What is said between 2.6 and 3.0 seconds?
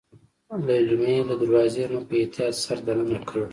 سر